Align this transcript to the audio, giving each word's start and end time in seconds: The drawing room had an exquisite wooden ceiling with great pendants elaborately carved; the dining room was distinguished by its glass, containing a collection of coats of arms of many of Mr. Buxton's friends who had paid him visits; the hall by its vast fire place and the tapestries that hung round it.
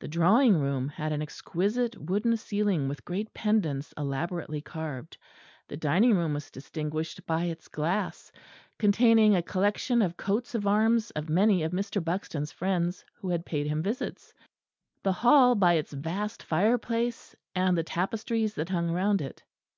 The 0.00 0.08
drawing 0.08 0.56
room 0.56 0.88
had 0.88 1.12
an 1.12 1.20
exquisite 1.20 1.94
wooden 1.98 2.38
ceiling 2.38 2.88
with 2.88 3.04
great 3.04 3.34
pendants 3.34 3.92
elaborately 3.98 4.62
carved; 4.62 5.18
the 5.68 5.76
dining 5.76 6.14
room 6.16 6.32
was 6.32 6.50
distinguished 6.50 7.26
by 7.26 7.44
its 7.44 7.68
glass, 7.68 8.32
containing 8.78 9.36
a 9.36 9.42
collection 9.42 10.00
of 10.00 10.16
coats 10.16 10.54
of 10.54 10.66
arms 10.66 11.10
of 11.10 11.28
many 11.28 11.62
of 11.64 11.72
Mr. 11.72 12.02
Buxton's 12.02 12.50
friends 12.50 13.04
who 13.16 13.28
had 13.28 13.44
paid 13.44 13.66
him 13.66 13.82
visits; 13.82 14.32
the 15.02 15.12
hall 15.12 15.54
by 15.54 15.74
its 15.74 15.92
vast 15.92 16.42
fire 16.42 16.78
place 16.78 17.36
and 17.54 17.76
the 17.76 17.84
tapestries 17.84 18.54
that 18.54 18.70
hung 18.70 18.90
round 18.90 19.20
it. 19.20 19.44